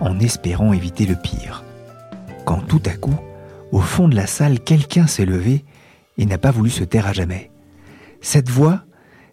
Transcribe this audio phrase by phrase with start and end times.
[0.00, 1.64] en espérant éviter le pire.
[2.44, 3.18] Quand tout à coup,
[3.72, 5.64] au fond de la salle, quelqu'un s'est levé
[6.18, 7.50] et n'a pas voulu se taire à jamais.
[8.20, 8.82] Cette voix,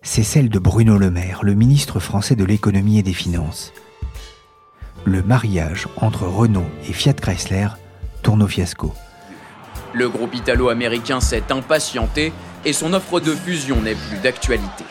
[0.01, 3.73] c'est celle de Bruno Le Maire, le ministre français de l'économie et des finances.
[5.05, 7.67] Le mariage entre Renault et Fiat Chrysler
[8.23, 8.93] tourne au fiasco.
[9.93, 12.31] Le groupe italo-américain s'est impatienté
[12.65, 14.85] et son offre de fusion n'est plus d'actualité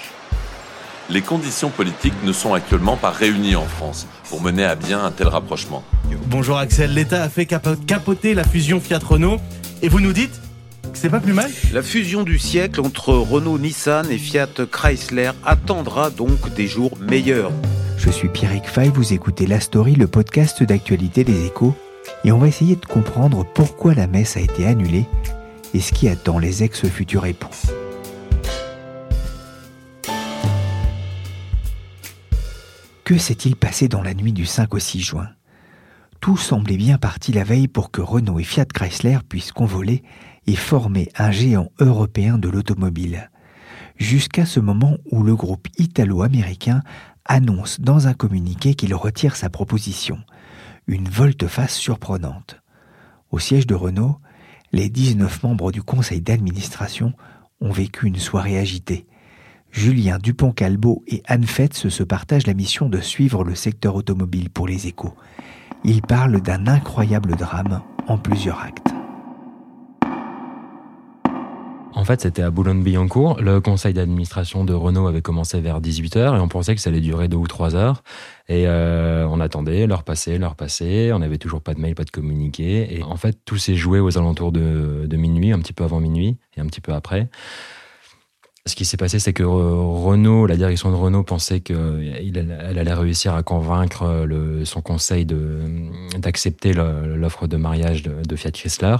[1.10, 5.10] les conditions politiques ne sont actuellement pas réunies en France pour mener à bien un
[5.10, 5.82] tel rapprochement.
[6.26, 9.38] Bonjour Axel, l'État a fait capoter la fusion Fiat-Renault
[9.82, 10.40] et vous nous dites
[10.92, 11.50] que c'est pas plus mal?
[11.72, 17.52] La fusion du siècle entre Renault-Nissan et Fiat Chrysler attendra donc des jours meilleurs.
[17.98, 21.74] Je suis Pierrick Fay, vous écoutez La Story, le podcast d'actualité des échos,
[22.24, 25.04] et on va essayer de comprendre pourquoi la messe a été annulée
[25.74, 27.50] et ce qui attend les ex-futurs époux.
[33.10, 35.30] Que s'est-il passé dans la nuit du 5 au 6 juin?
[36.20, 40.04] Tout semblait bien parti la veille pour que Renault et Fiat Chrysler puissent convoler
[40.46, 43.32] et former un géant européen de l'automobile.
[43.96, 46.82] Jusqu'à ce moment où le groupe italo-américain
[47.24, 50.20] annonce dans un communiqué qu'il retire sa proposition.
[50.86, 52.60] Une volte-face surprenante.
[53.32, 54.20] Au siège de Renault,
[54.70, 57.12] les 19 membres du conseil d'administration
[57.60, 59.08] ont vécu une soirée agitée.
[59.70, 64.66] Julien Dupont-Calbo et Anne Fetz se partagent la mission de suivre le secteur automobile pour
[64.66, 65.14] les échos.
[65.84, 68.88] Ils parlent d'un incroyable drame en plusieurs actes.
[71.92, 73.40] En fait, c'était à Boulogne-Billancourt.
[73.40, 77.00] Le conseil d'administration de Renault avait commencé vers 18h et on pensait que ça allait
[77.00, 78.02] durer deux ou trois heures.
[78.48, 81.12] Et euh, on attendait, leur passait, leur passait.
[81.12, 82.96] On n'avait toujours pas de mail, pas de communiqué.
[82.96, 86.38] Et en fait, tout s'est joué aux alentours de minuit, un petit peu avant minuit
[86.56, 87.28] et un petit peu après.
[88.66, 93.34] Ce qui s'est passé, c'est que Renault, la direction de Renault pensait qu'elle allait réussir
[93.34, 95.26] à convaincre euh, le, son conseil
[96.18, 98.96] d'accepter l'offre de mariage de, Fiat Chrysler.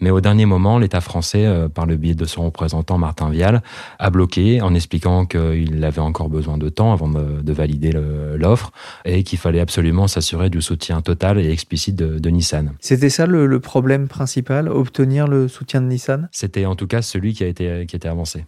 [0.00, 3.62] Mais au dernier moment, l'État français, euh, par le biais de son représentant Martin Vial,
[3.98, 8.72] a bloqué en expliquant qu'il avait encore besoin de temps avant de, valider l'offre
[9.04, 12.72] et qu'il fallait absolument s'assurer du soutien total et explicite de, Nissan.
[12.80, 16.30] C'était ça le, problème principal, obtenir le soutien de Nissan?
[16.32, 18.46] C'était en tout cas celui qui a été, qui a été avancé.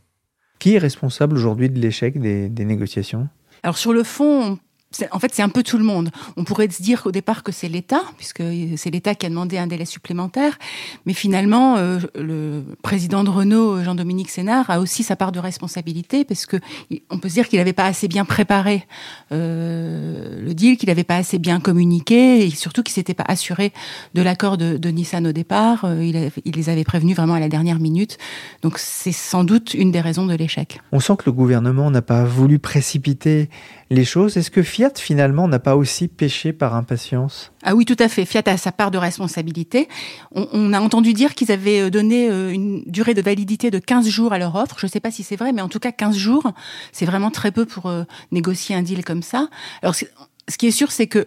[0.64, 3.28] Qui est responsable aujourd'hui de l'échec des, négociations?
[3.62, 4.58] Alors sur le fond,
[5.10, 6.10] en fait, c'est un peu tout le monde.
[6.36, 8.42] On pourrait se dire au départ que c'est l'État, puisque
[8.76, 10.58] c'est l'État qui a demandé un délai supplémentaire.
[11.06, 16.24] Mais finalement, euh, le président de Renault, Jean-Dominique Sénard, a aussi sa part de responsabilité,
[16.24, 16.56] parce que
[17.10, 18.86] on peut se dire qu'il n'avait pas assez bien préparé
[19.32, 23.72] euh, le deal, qu'il n'avait pas assez bien communiqué, et surtout qu'il s'était pas assuré
[24.14, 25.84] de l'accord de, Nissan au départ.
[25.84, 28.18] Euh, il, il, les avait prévenus vraiment à la dernière minute.
[28.62, 30.80] Donc c'est sans doute une des raisons de l'échec.
[30.92, 33.48] On sent que le gouvernement n'a pas voulu précipiter
[33.90, 34.36] les choses.
[34.36, 37.52] Est-ce que Fiat, finalement, n'a pas aussi péché par impatience?
[37.62, 38.24] Ah oui, tout à fait.
[38.24, 39.88] Fiat a sa part de responsabilité.
[40.32, 44.08] On, a entendu dire qu'ils avaient euh, donné euh, une durée de validité de 15
[44.08, 44.76] jours à leur offre.
[44.78, 46.52] Je ne sais pas si c'est vrai, mais en tout cas, 15 jours,
[46.92, 49.48] c'est vraiment très peu pour euh, négocier un deal comme ça.
[49.82, 50.04] Alors, ce
[50.58, 51.26] qui est sûr, c'est que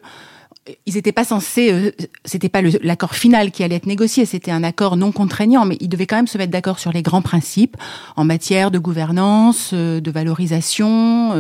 [0.85, 1.91] ils n'étaient pas censés, euh,
[2.25, 5.89] c'était pas l'accord final qui allait être négocié, c'était un accord non contraignant, mais ils
[5.89, 7.77] devaient quand même se mettre d'accord sur les grands principes
[8.15, 11.33] en matière de gouvernance, euh, de valorisation,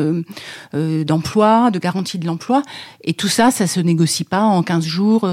[0.73, 2.61] euh, d'emploi, de garantie de l'emploi.
[3.03, 5.27] Et tout ça, ça se négocie pas en 15 jours.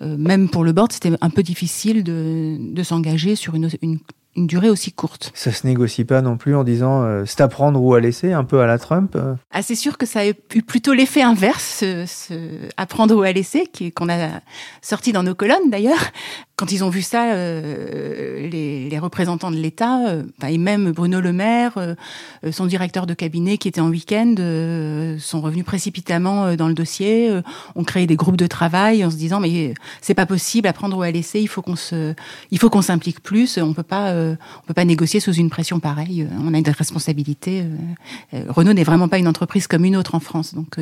[0.00, 3.98] même pour le board, c'était un peu difficile de, de s'engager sur une, une
[4.34, 5.30] une durée aussi courte.
[5.34, 8.32] Ça se négocie pas non plus en disant euh, c'est à prendre ou à laisser,
[8.32, 9.34] un peu à la Trump euh.
[9.50, 12.36] Ah, c'est sûr que ça a eu plutôt l'effet inverse, ce,
[12.76, 13.64] à prendre ou à laisser,
[13.94, 14.28] qu'on a
[14.80, 16.12] sorti dans nos colonnes d'ailleurs
[16.62, 21.20] quand ils ont vu ça, euh, les, les, représentants de l'État, euh, et même Bruno
[21.20, 21.96] Le Maire, euh,
[22.52, 24.36] son directeur de cabinet qui était en week-end,
[25.18, 27.30] sont revenus précipitamment dans le dossier,
[27.74, 30.96] ont créé des groupes de travail en se disant mais c'est pas possible à prendre
[30.96, 32.14] ou à laisser, il faut qu'on se,
[32.52, 35.80] il faut qu'on s'implique plus, on peut pas, on peut pas négocier sous une pression
[35.80, 37.64] pareille, on a une responsabilité.
[38.32, 40.78] Renault n'est vraiment pas une entreprise comme une autre en France, donc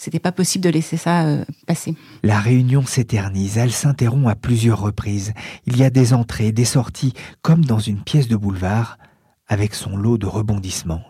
[0.00, 1.94] c'était pas possible de laisser ça euh, passer.
[2.22, 5.34] La réunion s'éternise, elle s'interrompt à plusieurs reprises.
[5.66, 7.12] Il y a des entrées, des sorties,
[7.42, 8.96] comme dans une pièce de boulevard,
[9.46, 11.02] avec son lot de rebondissements.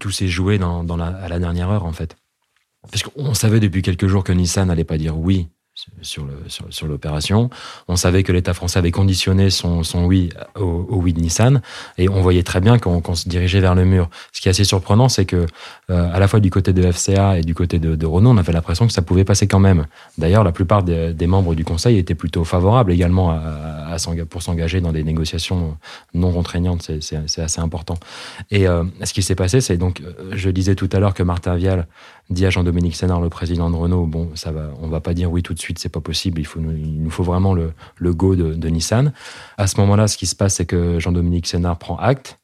[0.00, 2.16] Tout s'est joué dans, la, à la dernière heure, en fait.
[2.90, 5.48] Parce qu'on savait depuis quelques jours que Nissan n'allait pas dire oui
[6.02, 7.50] sur l'opération.
[7.86, 11.60] On savait que l'État français avait conditionné son, oui au, oui de Nissan
[11.96, 14.08] et on voyait très bien qu'on se dirigeait vers le mur.
[14.32, 15.46] Ce qui est assez surprenant, c'est que
[15.90, 18.52] euh, à la fois du côté de FCA et du côté de, Renault, on avait
[18.52, 19.86] l'impression que ça pouvait passer quand même.
[20.16, 23.96] D'ailleurs, la plupart des, membres du Conseil étaient plutôt favorables également à,
[24.30, 25.76] pour s'engager dans des négociations
[26.14, 26.90] non contraignantes.
[27.00, 27.98] C'est assez important.
[28.50, 31.22] Et euh, ce qui s'est passé, c'est donc, euh, je disais tout à l'heure que
[31.22, 31.86] Martin Vial
[32.30, 35.30] dit à Jean-Dominique Sénard, le président de Renault, bon, ça va, on va pas dire
[35.30, 38.14] oui tout de suite, c'est pas possible, il, faut, il nous faut vraiment le, le
[38.14, 39.12] go de, de Nissan.
[39.56, 42.38] À ce moment-là, ce qui se passe, c'est que Jean-Dominique Sénard prend acte.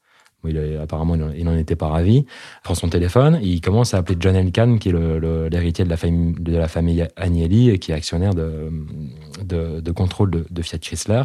[0.80, 2.26] Apparemment, il n'en était pas ravi.
[2.62, 6.34] prend son téléphone, il commence à appeler John Elkann, qui est l'héritier de la famille
[6.38, 11.24] de la famille Agnelli et qui est actionnaire de, contrôle de, Fiat Chrysler.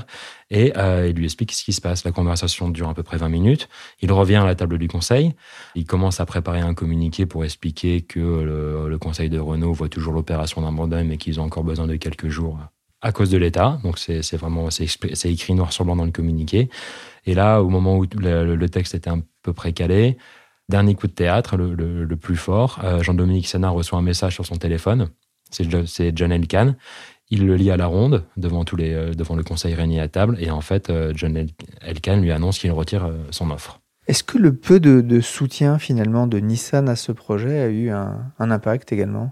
[0.51, 2.03] Et euh, il lui explique ce qui se passe.
[2.03, 3.69] La conversation dure à peu près 20 minutes.
[4.01, 5.33] Il revient à la table du conseil.
[5.75, 9.89] Il commence à préparer un communiqué pour expliquer que le, le conseil de Renault voit
[9.89, 12.57] toujours l'opération d'un mandat, mais qu'ils ont encore besoin de quelques jours
[13.01, 13.79] à cause de l'État.
[13.83, 16.69] Donc c'est vraiment c'est écrit noir sur blanc dans le communiqué.
[17.25, 20.17] Et là, au moment où le, texte était un peu précalé,
[20.69, 24.55] dernier coup de théâtre, le, plus fort, euh, Jean-Dominique Sénat reçoit un message sur son
[24.55, 25.09] téléphone.
[25.51, 26.75] C'est John Elkann
[27.31, 30.07] il le lit à la ronde devant tous les euh, devant le conseil réuni à
[30.07, 31.37] table et en fait euh, John
[31.81, 33.79] Elkann lui annonce qu'il retire son offre.
[34.07, 38.31] Est-ce que le peu de, soutien finalement de Nissan à ce projet a eu un,
[38.39, 39.31] impact également?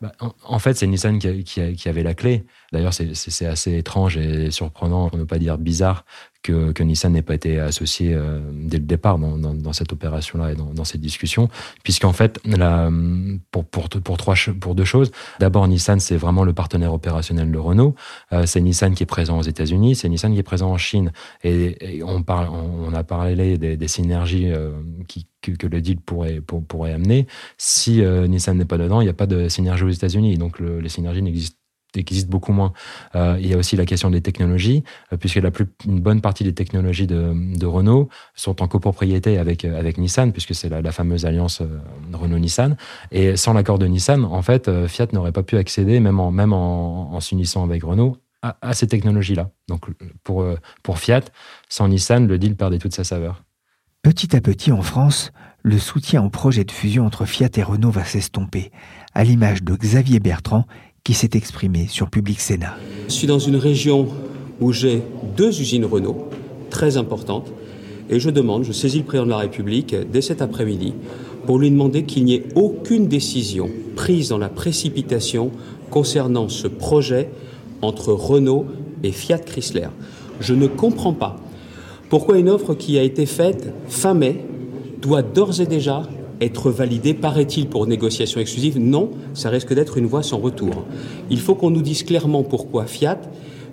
[0.00, 0.12] Bah,
[0.44, 2.44] en, fait, c'est Nissan qui, qui, avait la clé.
[2.72, 6.04] D'ailleurs, c'est assez étrange et surprenant, pour ne pas dire bizarre,
[6.48, 10.84] que, Nissan n'ait pas été associé euh, dès le départ dans, cette opération-là et dans,
[10.84, 11.48] cette discussion,
[11.82, 12.40] puisqu'en fait,
[13.50, 15.10] pour, deux choses.
[15.40, 17.94] D'abord, Nissan, c'est vraiment le partenaire opérationnel de Renault.
[18.32, 21.12] Euh, c'est Nissan qui est présent aux États-Unis, c'est Nissan qui est présent en Chine.
[21.44, 22.24] Et, on,
[22.94, 24.72] a parlé des, synergies euh,
[25.42, 27.26] que, le deal pourrait, pour, pourrait amener.
[27.58, 30.38] Si Nissan n'est pas dedans, il n'y a pas de synergie aux États-Unis.
[30.38, 31.57] Donc, le, les synergies n'existent
[31.98, 32.72] existe beaucoup moins.
[33.14, 36.20] Euh, il y a aussi la question des technologies, euh, puisque la plus, une bonne
[36.20, 40.92] partie des technologies de, Renault sont en copropriété avec, euh, avec Nissan, puisque c'est la,
[40.92, 41.62] fameuse alliance
[42.12, 42.76] Renault-Nissan.
[43.12, 46.52] Et sans l'accord de Nissan, en fait, Fiat n'aurait pas pu accéder, même en, même
[46.52, 49.50] en s'unissant avec Renault, à, à ces technologies-là.
[49.68, 49.86] Donc
[50.24, 50.46] pour,
[50.82, 51.22] pour Fiat,
[51.68, 53.44] sans Nissan, le deal perdait toute sa saveur.
[54.02, 57.90] Petit à petit, en France, le soutien au projet de fusion entre Fiat et Renault
[57.90, 58.70] va s'estomper,
[59.12, 60.66] à l'image de Xavier Bertrand,
[61.04, 62.76] qui s'est exprimé sur Public Sénat.
[63.08, 64.08] Je suis dans une région
[64.60, 65.02] où j'ai
[65.36, 66.28] deux usines Renault
[66.70, 67.52] très importantes
[68.10, 70.94] et je demande, je saisis le président de la République dès cet après-midi
[71.46, 75.50] pour lui demander qu'il n'y ait aucune décision prise dans la précipitation
[75.90, 77.30] concernant ce projet
[77.82, 78.66] entre Renault
[79.02, 79.88] et Fiat Chrysler.
[80.40, 81.36] Je ne comprends pas
[82.08, 84.44] pourquoi une offre qui a été faite fin mai
[85.00, 86.02] doit d'ores et déjà
[86.40, 88.78] être validé, paraît-il, pour négociation exclusive.
[88.78, 90.84] Non, ça risque d'être une voie sans retour.
[91.30, 93.20] Il faut qu'on nous dise clairement pourquoi Fiat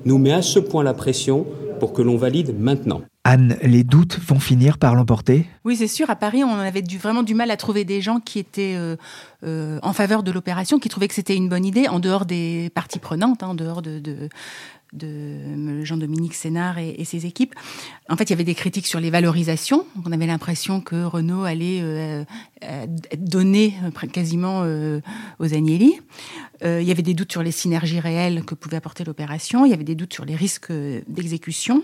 [0.06, 1.46] nous met à ce point la pression
[1.80, 3.02] pour que l'on valide maintenant.
[3.24, 5.48] Anne, les doutes vont finir par l'emporter?
[5.64, 6.12] Oui, c'est sûr.
[6.12, 8.98] À Paris, on avait du, vraiment du mal à trouver des gens qui étaient euh,
[9.44, 12.70] euh, en faveur de l'opération, qui trouvaient que c'était une bonne idée, en dehors des
[12.76, 14.30] parties prenantes, hein, en dehors de, de,
[14.96, 17.54] de Jean-Dominique Sénard et, ses équipes.
[18.10, 19.86] En fait, il y avait des critiques sur les valorisations.
[20.06, 22.24] On avait l'impression que Renault allait euh,
[22.64, 22.86] euh
[23.18, 24.66] donner euh, quasiment
[25.40, 26.00] aux Agnelli.
[26.64, 29.66] Il y avait des doutes sur les synergies réelles que pouvait apporter l'opération.
[29.66, 30.72] Il y avait des doutes sur les risques
[31.08, 31.84] d'exécution.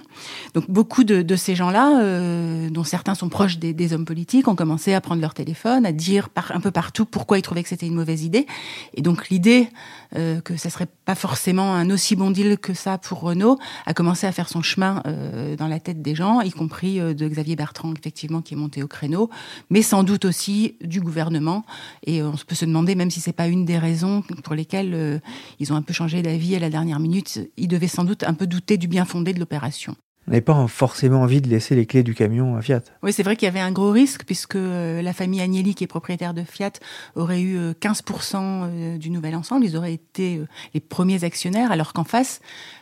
[0.54, 5.02] Donc beaucoup de, ces gens-là, dont certains sont proches des, hommes politiques, ont commencé à
[5.02, 8.24] prendre leur téléphone, à dire un peu partout pourquoi ils trouvaient que c'était une mauvaise
[8.24, 8.48] idée.
[8.94, 9.68] Et donc l'idée
[10.14, 14.28] que ça serait pas forcément un aussi bon deal que ça pour Renault a commencé
[14.28, 17.56] à faire son chemin euh, dans la tête des gens, y compris euh, de Xavier
[17.56, 19.30] Bertrand, effectivement, qui est monté au créneau,
[19.70, 21.66] mais sans doute aussi du gouvernement.
[22.06, 25.20] Et on peut se demander, même si c'est pas une des raisons pour lesquelles euh,
[25.60, 28.34] ils ont un peu changé d'avis à la dernière minute, ils devaient sans doute un
[28.34, 29.96] peu douter du bien fondé de l'opération.
[30.28, 32.84] On n'avait pas forcément envie de laisser les clés du camion à Fiat.
[33.02, 35.88] Oui, c'est vrai qu'il y avait un gros risque puisque la famille Agnelli, qui est
[35.88, 36.74] propriétaire de Fiat,
[37.16, 39.66] aurait eu 15% du nouvel ensemble.
[39.66, 40.40] Ils auraient été
[40.76, 42.40] les premiers actionnaires, alors qu'en face,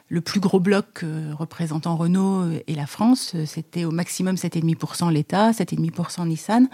[0.10, 1.06] le plus gros bloc
[1.38, 6.68] représentant Renault et la France, c'était au maximum 7,5% l'État, 7,5% Nissan.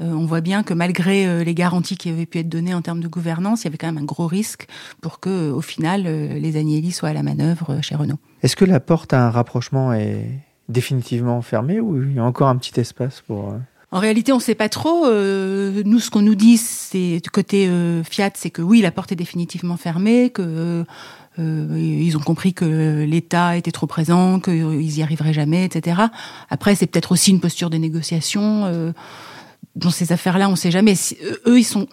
[0.00, 3.08] on voit bien que malgré les garanties qui avaient pu être données en termes de
[3.08, 4.66] gouvernance, il y avait quand même un gros risque
[5.00, 8.18] pour que, au final, les Agnelli soient à la manœuvre chez Renault.
[8.42, 10.26] Est-ce que la porte à un rapprochement est
[10.68, 13.54] définitivement fermée ou il y a encore un petit espace pour
[13.94, 15.06] en réalité, on ne sait pas trop.
[15.06, 18.90] Euh, nous, ce qu'on nous dit, c'est du côté euh, Fiat, c'est que oui, la
[18.90, 20.84] porte est définitivement fermée, que euh,
[21.38, 26.02] ils ont compris que l'État était trop présent, qu'ils y arriveraient jamais, etc.
[26.50, 28.92] Après, c'est peut-être aussi une posture de négociation.
[29.74, 30.94] dans ces affaires-là, on ne sait jamais.
[31.46, 31.88] eux, ils sont,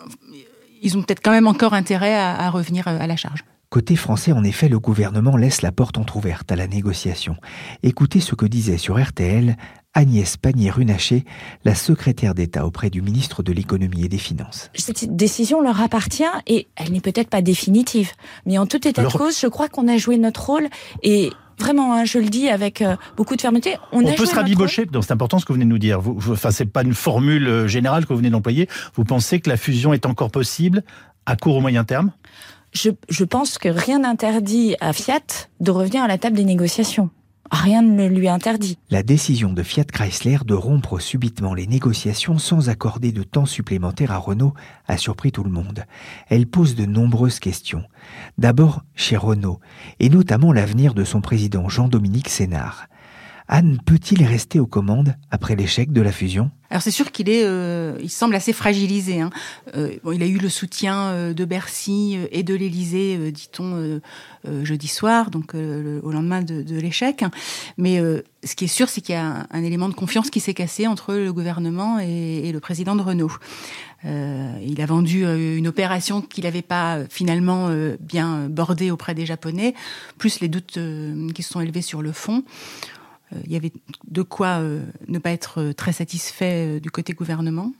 [0.81, 3.43] ils ont peut-être quand même encore intérêt à, à revenir à la charge.
[3.71, 7.37] Côté français, en effet, le gouvernement laisse la porte entr'ouverte à la négociation.
[7.83, 9.55] Écoutez ce que disait sur RTL
[9.93, 11.25] Agnès Pannier-Runacher,
[11.65, 14.69] la secrétaire d'État auprès du ministre de l'économie et des finances.
[14.73, 18.11] Cette décision leur appartient et elle n'est peut-être pas définitive.
[18.45, 20.69] Mais en tout état de cause, je crois qu'on a joué notre rôle
[21.03, 23.77] et vraiment, hein, je le dis avec euh, beaucoup de fermeté.
[23.91, 25.99] On, peut se rabibocher, c'est important ce que vous venez de nous dire.
[25.99, 28.69] Vous, enfin, c'est pas une formule euh, générale que vous venez d'employer.
[28.95, 30.83] Vous pensez que la fusion est encore possible
[31.25, 32.11] à court ou moyen terme?
[32.71, 37.09] Je, je pense que rien n'interdit à Fiat de revenir à la table des négociations.
[37.51, 38.77] Rien ne lui interdit.
[38.89, 44.11] La décision de Fiat Chrysler de rompre subitement les négociations sans accorder de temps supplémentaire
[44.11, 44.53] à Renault
[44.87, 45.83] a surpris tout le monde.
[46.29, 47.83] Elle pose de nombreuses questions.
[48.37, 49.59] D'abord chez Renault,
[49.99, 52.87] et notamment l'avenir de son président Jean-Dominique Sénard.
[53.53, 56.51] Anne peut-il rester aux commandes après l'échec de la fusion?
[56.69, 59.19] Alors c'est sûr qu'il est, euh, il semble assez fragilisé.
[59.19, 59.29] Hein.
[59.75, 63.99] Euh, il a eu le soutien euh, de Bercy et de l'Élysée, dit-on,
[64.63, 67.25] jeudi soir, donc au lendemain de, de l'échec.
[67.77, 67.99] Mais
[68.43, 70.87] ce qui est sûr, c'est qu'il y a un, élément de confiance qui s'est cassé
[70.87, 73.33] entre le gouvernement et, et le président de Renault.
[74.05, 79.75] il a vendu une opération qu'il n'avait pas finalement bien bordée auprès des Japonais,
[80.17, 80.79] plus les doutes
[81.35, 82.43] qui se sont élevés sur le fond.
[83.33, 83.71] Euh, il y avait
[84.07, 87.73] de quoi euh, ne pas être euh, très satisfait du côté gouvernement.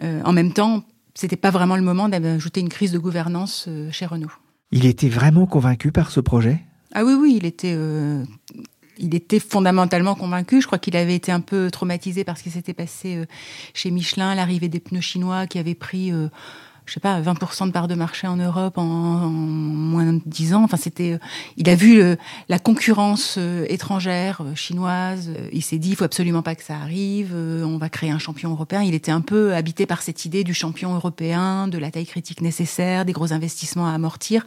[0.00, 0.84] en même temps,
[1.14, 4.32] c'était pas vraiment le moment d'ajouter une crise de gouvernance chez Renault.
[4.70, 6.60] Il était vraiment convaincu par ce projet?
[6.94, 7.76] Ah oui, oui, il était,
[8.98, 10.60] il était fondamentalement convaincu.
[10.60, 13.24] Je crois qu'il avait été un peu traumatisé par ce qui s'était passé
[13.72, 16.12] chez Michelin, l'arrivée des pneus chinois qui avaient pris
[16.88, 20.64] je sais pas, 20% de part de marché en Europe en, moins de 10 ans.
[20.64, 21.18] Enfin, c'était, euh,
[21.58, 22.16] il a vu euh,
[22.48, 25.30] la concurrence euh, étrangère, chinoise.
[25.52, 27.34] il s'est dit, il faut absolument pas que ça arrive.
[27.34, 28.82] on va créer un champion européen.
[28.82, 32.40] Il était un peu habité par cette idée du champion européen, de la taille critique
[32.40, 34.46] nécessaire, des gros investissements à amortir.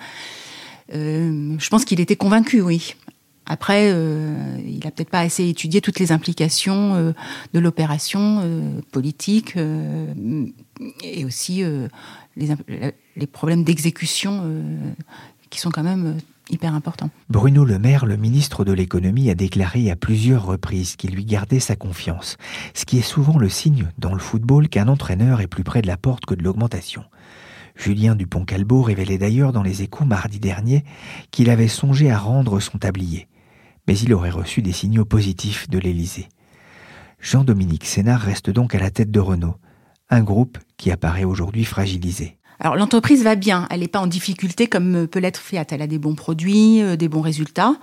[0.92, 2.96] je pense qu'il était convaincu, oui.
[3.48, 7.14] Après, il a peut-être pas assez étudié toutes les implications
[7.54, 9.58] de l'opération politique
[11.04, 11.64] et aussi
[12.36, 14.94] les, problèmes d'exécution euh,
[15.50, 16.20] qui sont quand même euh,
[16.50, 17.10] hyper importants.
[17.30, 21.60] Bruno Le Maire, le ministre de l'économie, a déclaré à plusieurs reprises qu'il lui gardait
[21.60, 22.38] sa confiance,
[22.74, 25.88] ce qui est souvent le signe dans le football qu'un entraîneur est plus près de
[25.88, 27.04] la porte que de l'augmentation.
[27.76, 30.84] Julien Dupont-Calbeau révélait d'ailleurs dans les échos mardi dernier
[31.32, 33.28] qu'il avait songé à rendre son tablier,
[33.88, 36.28] mais il aurait reçu des signaux positifs de l'Élysée.
[37.20, 39.56] Jean-Dominique Sénard reste donc à la tête de Renault
[40.12, 42.38] un groupe qui apparaît aujourd'hui fragilisé.
[42.60, 45.66] Alors l'entreprise va bien, elle n'est pas en difficulté comme peut l'être Fiat.
[45.72, 47.74] Elle a des bons produits, euh, des bons résultats,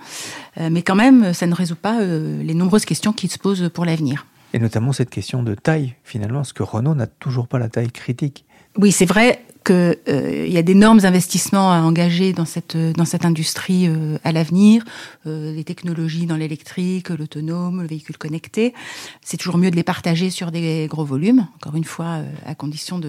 [0.57, 3.69] euh, mais quand même, ça ne résout pas euh, les nombreuses questions qui se posent
[3.73, 4.25] pour l'avenir.
[4.53, 7.91] Et notamment cette question de taille, finalement, parce que Renault n'a toujours pas la taille
[7.91, 8.45] critique?
[8.77, 13.25] Oui, c'est vrai qu'il euh, y a d'énormes investissements à engager dans cette dans cette
[13.25, 14.83] industrie euh, à l'avenir,
[15.27, 18.73] euh, les technologies dans l'électrique, l'autonome, le véhicule connecté.
[19.21, 23.01] C'est toujours mieux de les partager sur des gros volumes, encore une fois à condition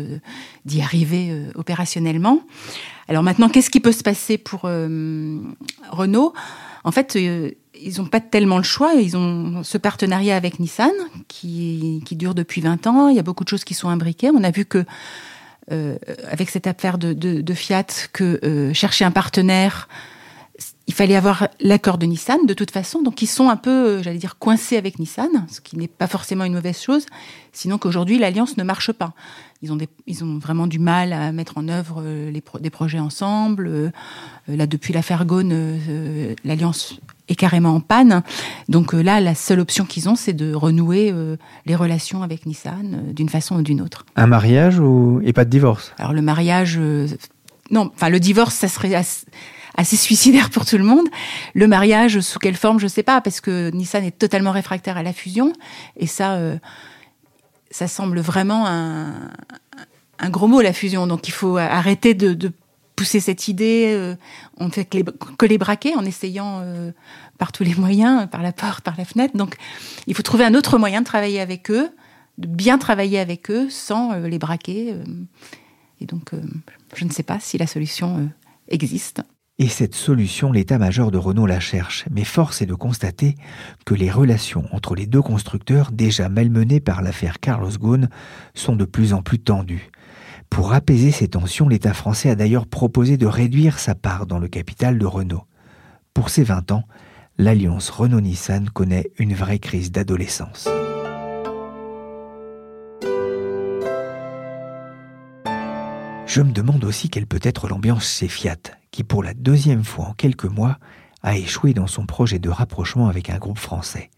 [0.65, 2.43] d'y arriver opérationnellement.
[3.09, 6.33] Alors maintenant, qu'est-ce qui peut se passer pour Renault?
[6.85, 8.95] En fait, ils n'ont pas tellement le choix.
[8.95, 10.93] Ils ont ce partenariat avec Nissan
[11.29, 13.09] qui, qui dure depuis 20 ans.
[13.09, 14.31] Il y a beaucoup de choses qui sont imbriquées.
[14.35, 14.85] On a vu que
[15.73, 15.97] euh,
[16.29, 19.89] avec cette affaire de, Fiat que euh, chercher un partenaire,
[20.89, 23.03] il fallait avoir l'accord de Nissan de toute façon.
[23.03, 26.09] Donc ils sont un peu, euh, j'allais dire, coincés avec Nissan, ce qui n'est pas
[26.09, 27.07] forcément une mauvaise chose.
[27.53, 29.13] Sinon qu'aujourd'hui l'alliance ne marche pas.
[29.63, 29.73] Ils
[30.25, 33.93] ont, vraiment du mal à mettre en œuvre des projets ensemble.
[34.49, 35.79] là, depuis l'affaire Gaune,
[36.45, 36.99] l'alliance
[37.31, 38.23] est carrément en panne.
[38.69, 42.45] Donc euh, là, la seule option qu'ils ont, c'est de renouer euh, les relations avec
[42.47, 44.05] Nissan euh, d'une façon ou d'une autre.
[44.17, 45.93] Un mariage ou et pas de divorce?
[45.99, 46.79] Alors le mariage,
[47.71, 51.07] non, enfin le divorce, ça serait assez, suicidaire pour tout le monde.
[51.55, 55.03] Le mariage, sous quelle forme, je sais pas, parce que Nissan est totalement réfractaire à
[55.03, 55.53] la fusion,
[55.97, 56.39] et ça,
[57.71, 59.31] ça semble vraiment un,
[60.19, 61.07] un, gros mot la fusion.
[61.07, 62.53] Donc il faut arrêter de
[63.01, 64.15] poussé cette idée,
[64.59, 65.05] on ne fait que les,
[65.39, 66.63] que les braquer en essayant
[67.39, 69.35] par tous les moyens, par la porte, par la fenêtre.
[69.39, 69.57] Donc,
[70.07, 71.89] il faut trouver un autre moyen de travailler avec eux,
[72.37, 74.95] de bien travailler avec eux sans les braquer.
[76.03, 76.33] et donc,
[76.95, 78.29] je ne sais pas si la solution
[78.69, 79.23] existe.
[79.59, 83.35] Et cette solution, l'état-major de Renault la cherche, mais force est de constater
[83.87, 88.11] que les relations entre les deux constructeurs, déjà malmenées par l'affaire Carlos Ghosn,
[88.55, 89.91] sont de plus en plus tendues.
[90.51, 94.49] Pour apaiser ces tensions, l'État français a d'ailleurs proposé de réduire sa part dans le
[94.49, 95.47] capital de Renault.
[96.13, 96.85] Pour ces 20 ans,
[97.39, 100.69] l'alliance Renault-Nissan connaît une vraie crise d'adolescence.
[106.27, 108.57] Je me demande aussi quelle peut être l'ambiance chez Fiat,
[108.91, 110.79] qui pour la deuxième fois en quelques mois
[111.23, 114.11] a échoué dans son projet de rapprochement avec un groupe français.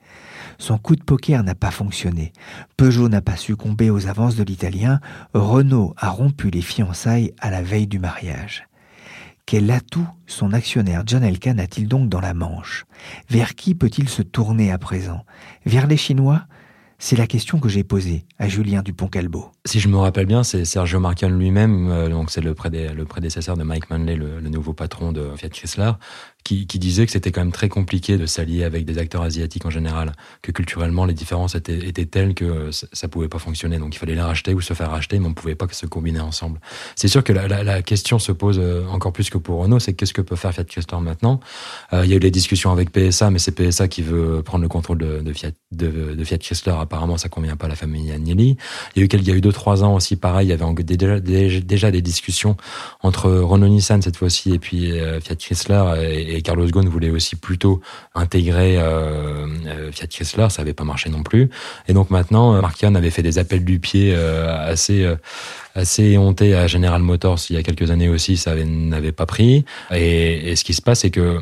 [0.59, 2.33] Son coup de poker n'a pas fonctionné.
[2.77, 5.01] Peugeot n'a pas succombé aux avances de l'italien.
[5.35, 8.65] Renault a rompu les fiançailles à la veille du mariage.
[9.47, 12.85] Quel atout son actionnaire John Elkann a-t-il donc dans la Manche?
[13.29, 15.25] Vers qui peut-il se tourner à présent?
[15.67, 16.47] Vers les Chinois?
[17.05, 19.51] C'est la question que j'ai posée à Julien Dupont-Calbo.
[19.65, 23.65] Si je me rappelle bien, c'est Sergio Marchion lui-même, euh, donc c'est le, prédécesseur de
[23.65, 25.91] Mike Manley, le, le, nouveau patron de Fiat Chrysler,
[26.45, 29.67] qui, qui, disait que c'était quand même très compliqué de s'allier avec des acteurs asiatiques
[29.67, 33.79] en général, que culturellement les différences étaient, telles que ça, ça pouvait pas fonctionner.
[33.79, 36.21] Donc il fallait les racheter ou se faire racheter, mais on pouvait pas se combiner
[36.21, 36.61] ensemble.
[36.97, 40.13] C'est sûr que la, question se pose euh, encore plus que pour Renault, c'est qu'est-ce
[40.13, 41.41] que peut faire Fiat Chrysler maintenant?
[41.93, 44.63] Euh, Il y a eu des discussions avec PSA, mais c'est PSA qui veut prendre
[44.63, 46.75] le contrôle de, Fiat, de, Chrysler.
[46.79, 48.57] Apparemment, ça convient pas à la famille Agnelli.
[48.95, 50.53] Il y a eu, il y a eu deux trois ans aussi, pareil, il y
[50.53, 52.57] avait déjà, des discussions
[53.03, 55.83] entre Renault Nissan cette fois-ci et puis euh, Fiat Chrysler
[56.33, 57.81] et Carlos Ghosn voulait aussi plutôt
[58.15, 61.51] intégrer euh, euh, Fiat Chrysler, ça n'avait pas marché non plus.
[61.89, 65.07] Et donc maintenant, euh, Markian avait fait des appels du pied assez
[65.75, 69.65] assez à General Motors il y a quelques années aussi, ça n'avait pas pris.
[69.95, 71.41] Et, ce qui se passe, c'est que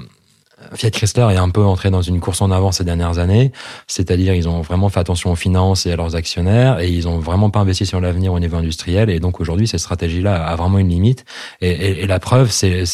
[0.74, 3.50] Fiat Chrysler est un peu entré dans une course en avant ces dernières années,
[3.86, 7.18] c'est-à-dire ils ont vraiment fait attention aux finances et à leurs actionnaires et ils ont
[7.18, 10.78] vraiment pas investi sur l'avenir au niveau industriel et donc aujourd'hui cette stratégie-là a vraiment
[10.78, 11.24] une limite
[11.60, 12.84] et, la preuve c'est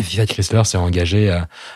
[0.00, 1.30] Fiat Chrysler s'est engagé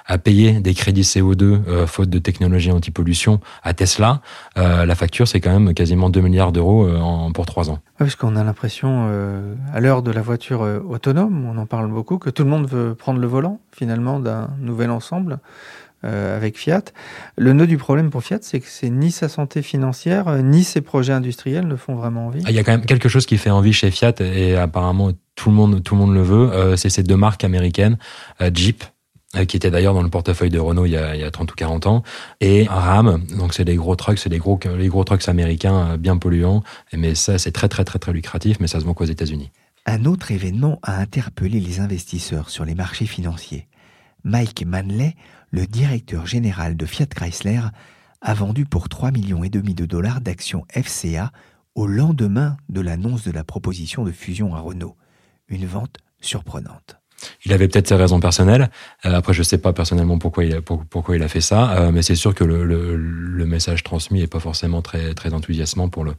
[0.06, 4.20] à, payer des crédits CO2 euh, faute de technologie anti-pollution à Tesla.
[4.56, 7.80] Euh, la facture c'est quand même quasiment 2 milliards d'euros euh, pour trois ans.
[7.98, 9.08] parce qu'on a l'impression
[9.72, 12.94] à l'heure de la voiture autonome, on en parle beaucoup, que tout le monde veut
[12.94, 15.38] prendre le volant finalement d'un nouvel ensemble
[16.04, 16.82] euh, avec Fiat.
[17.36, 20.82] Le nœud du problème pour Fiat, c'est que c'est ni sa santé financière, ni ses
[20.82, 22.42] projets industriels ne font vraiment envie.
[22.44, 25.12] Ah, il y a quand même quelque chose qui fait envie chez Fiat et apparemment
[25.34, 26.52] tout le monde, tout le, monde le veut.
[26.52, 27.98] Euh, c'est ces deux marques américaines,
[28.40, 28.84] euh, Jeep
[29.48, 31.52] qui était d'ailleurs dans le portefeuille de Renault il y, a, il y a 30
[31.52, 32.02] ou 40 ans,
[32.40, 36.16] et Ram, donc c'est les gros trucks, c'est les gros, les gros trucks américains bien
[36.16, 36.62] polluants,
[36.94, 39.50] mais ça c'est très très très très lucratif, mais ça se vend qu'aux États-Unis.
[39.84, 43.68] Un autre événement a interpellé les investisseurs sur les marchés financiers.
[44.26, 45.14] Mike Manley,
[45.52, 47.60] le directeur général de Fiat Chrysler,
[48.20, 51.30] a vendu pour 3 millions et demi de dollars d'actions FCA
[51.76, 54.96] au lendemain de l'annonce de la proposition de fusion à Renault.
[55.46, 56.96] Une vente surprenante.
[57.44, 58.68] Il avait peut-être ses raisons personnelles.
[59.04, 62.16] Euh, après, je ne sais pas personnellement pourquoi il a, fait ça, euh, mais c'est
[62.16, 66.14] sûr que le, message transmis est pas forcément très enthousiasmant pour le,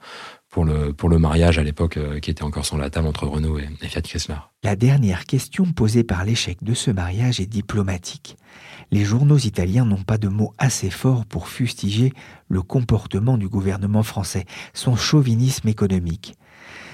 [0.57, 3.27] pour le, pour le mariage à l'époque euh, qui était encore sur la table entre
[3.27, 4.37] Renault et, et Fiat Chrysler.
[4.63, 8.37] La dernière question posée par l'échec de ce mariage est diplomatique.
[8.89, 12.11] Les journaux italiens n'ont pas de mots assez forts pour fustiger
[12.49, 16.33] le comportement du gouvernement français, son chauvinisme économique.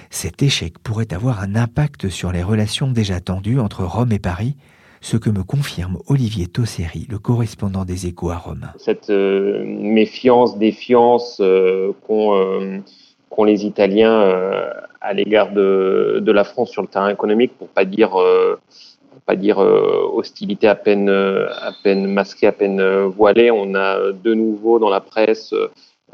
[0.09, 4.57] Cet échec pourrait avoir un impact sur les relations déjà tendues entre Rome et Paris,
[4.99, 8.71] ce que me confirme Olivier Tosseri, le correspondant des Échos à Rome.
[8.77, 12.79] Cette euh, méfiance, défiance euh, qu'ont euh,
[13.33, 14.69] qu'ont les Italiens euh,
[15.01, 18.59] à l'égard de, la France sur le terrain économique, pour pas dire euh,
[19.25, 23.49] pas dire euh, hostilité à peine à peine masquée, à peine voilée.
[23.51, 25.53] On a de nouveau dans la presse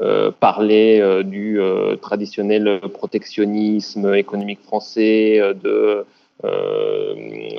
[0.00, 1.60] euh, du
[2.00, 6.04] traditionnel protectionnisme économique français, de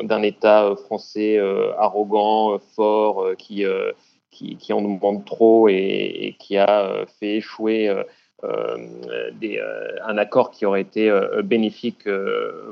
[0.04, 1.40] d'un État français
[1.78, 3.64] arrogant, fort, qui,
[4.32, 7.94] qui, en demande trop et, qui a fait échouer
[9.40, 12.08] des, euh, un accord qui aurait été euh, bénéfique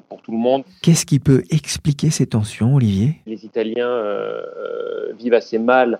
[0.07, 0.63] pour tout le monde.
[0.81, 3.15] Qu'est-ce qui peut expliquer ces tensions, Olivier?
[3.25, 4.03] Les Italiens
[5.17, 5.99] vivent assez mal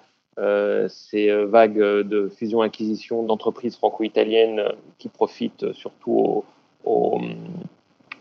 [0.88, 4.64] ces vagues de fusion-acquisition d'entreprises franco-italiennes
[4.98, 6.46] qui profitent surtout aux,
[6.86, 7.22] aux,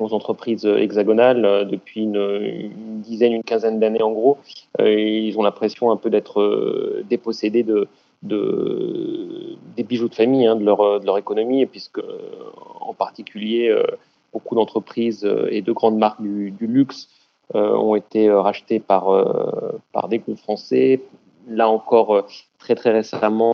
[0.01, 4.39] aux entreprises hexagonales depuis une, une, dizaine, une quinzaine d'années en gros.
[4.81, 7.87] ils ont l'impression un peu d'être dépossédés de,
[8.23, 12.01] de, des bijoux de famille, hein, de, leur, de leur économie, puisque
[12.81, 13.75] en particulier
[14.33, 17.09] beaucoup d'entreprises et de grandes marques du, du luxe
[17.55, 19.05] ont été rachetés par,
[19.93, 21.01] par des groupes français.
[21.49, 22.27] Là encore,
[22.59, 23.53] très très récemment,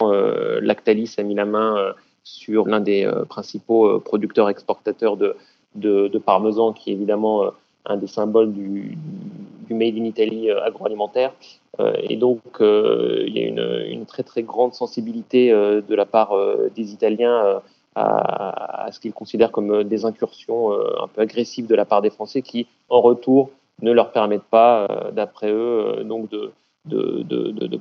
[0.61, 5.37] Lactalis a mis la main sur l'un des principaux producteurs exportateurs de,
[5.74, 7.53] de, de, parmesan, qui évidemment
[7.87, 8.97] un des symboles du,
[9.70, 11.33] Made in Italy agroalimentaire.
[12.09, 16.37] et donc, il y a une, très très grande sensibilité de la part
[16.77, 17.61] des Italiens
[17.94, 22.03] à, ce qu'ils considèrent comme euh, des incursions euh, un peu agressives de la part
[22.03, 23.51] des Français qui, en retour,
[23.83, 26.53] ne leur permettent pas, euh, d'après eux, donc de,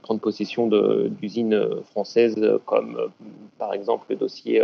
[0.02, 1.60] prendre possession d'usines
[1.92, 2.98] françaises comme
[3.58, 4.64] par exemple le dossier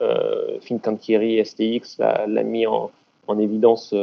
[0.00, 2.90] euh, Fincantieri STX l'a mis en,
[3.26, 3.94] en évidence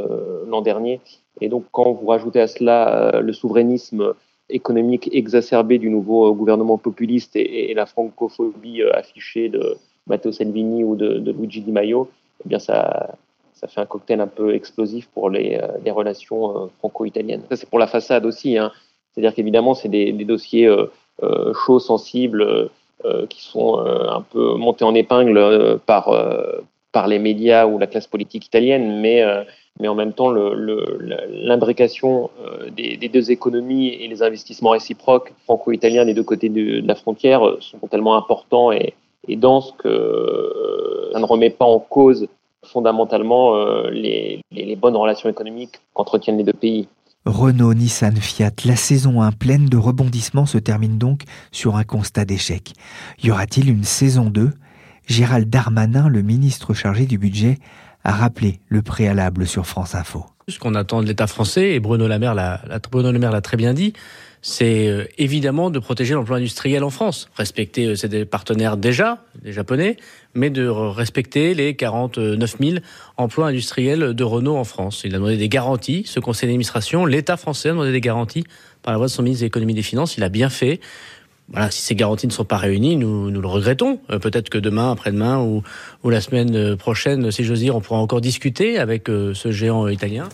[0.47, 1.01] l'an dernier.
[1.41, 4.13] Et donc quand vous rajoutez à cela le souverainisme
[4.49, 9.77] économique exacerbé du nouveau gouvernement populiste et, la francophobie affichée de,
[10.07, 12.09] Matteo Salvini ou de, Luigi Di Maio,
[12.45, 13.15] eh bien ça,
[13.53, 17.43] ça fait un cocktail un peu explosif pour les, euh, relations euh, franco-italiennes.
[17.49, 18.57] Ça, c'est pour la façade aussi.
[18.57, 18.71] Hein.
[19.11, 22.69] C'est-à-dire qu'évidemment, c'est des, dossiers euh, chauds, sensibles,
[23.29, 26.09] qui sont un peu montés en épingle par,
[26.97, 29.23] par les médias ou la classe politique italienne, mais,
[29.79, 36.15] mais en même temps, l'imbrication le, des, deux économies et les investissements réciproques franco-italiens des
[36.15, 38.95] deux côtés de, la frontière sont tellement importants et,
[39.27, 42.27] ce que euh, ça ne remet pas en cause
[42.65, 44.41] fondamentalement euh, les,
[44.75, 46.87] bonnes relations économiques qu'entretiennent les deux pays.
[47.25, 52.25] Renault, Nissan, Fiat, la saison 1 pleine de rebondissements se termine donc sur un constat
[52.25, 52.73] d'échec.
[53.21, 54.49] Y aura-t-il une saison 2
[55.07, 57.57] Gérald Darmanin, le ministre chargé du budget,
[58.03, 60.25] a rappelé le préalable sur France Info.
[60.49, 63.93] Ce qu'on attend de l'État français, et Bruno Le Maire l'a très bien dit,
[64.41, 69.51] c'est euh, évidemment de protéger l'emploi industriel en France, respecter euh, ses partenaires déjà, les
[69.51, 69.97] Japonais,
[70.35, 72.77] mais de respecter les 49 000
[73.17, 75.01] emplois industriels de Renault en France.
[75.03, 78.45] Il a demandé des garanties, ce conseil d'administration, l'État français a demandé des garanties
[78.83, 80.79] par la voix de son ministre de l'économie et des finances, il a bien fait.
[81.51, 83.99] Voilà, si ces garanties ne sont pas réunies, nous, nous le regrettons.
[84.11, 85.63] Euh, peut-être que demain, après-demain ou,
[86.03, 90.27] ou, la semaine prochaine, si j'ose dire, on pourra encore discuter avec ce géant italien.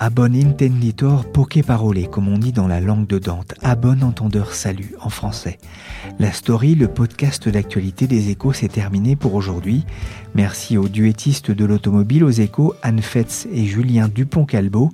[0.00, 3.54] A bon intenditor poke parole, comme on dit dans la langue de Dante.
[3.64, 5.58] A bon entendeur salut en français.
[6.20, 9.84] La story, le podcast d'actualité des échos, s'est terminé pour aujourd'hui.
[10.36, 14.92] Merci aux duettistes de l'automobile aux échos, Anne Fetz et Julien Dupont-Calbo.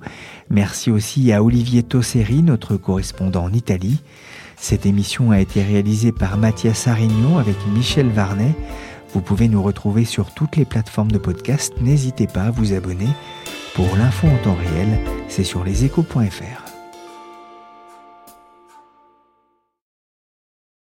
[0.49, 4.01] Merci aussi à Olivier Tosseri, notre correspondant en Italie.
[4.57, 8.55] Cette émission a été réalisée par Mathias Arignon avec Michel Varnet.
[9.15, 11.73] Vous pouvez nous retrouver sur toutes les plateformes de podcast.
[11.79, 13.07] N'hésitez pas à vous abonner.
[13.73, 14.99] Pour l'info en temps réel,
[15.29, 16.64] c'est sur leséchos.fr.